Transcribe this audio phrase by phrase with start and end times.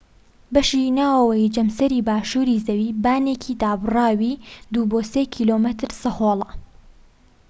[0.53, 4.35] بەشی ناوەوەی جەمسەری باشووری زەوی بانێکی دابڕاوی
[4.73, 6.49] ٢-٣ کیلۆمەتر سەهۆڵە